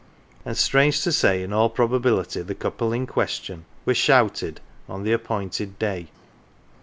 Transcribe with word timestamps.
And, 0.43 0.57
strange 0.57 1.03
to 1.03 1.11
say, 1.11 1.43
in 1.43 1.53
all 1.53 1.69
probability 1.69 2.41
the 2.41 2.55
couple 2.55 2.91
in 2.91 3.05
question 3.05 3.65
were 3.85 3.93
"shouted"" 3.93 4.59
on 4.89 5.03
the 5.03 5.13
appointed 5.13 5.77
day. 5.77 6.07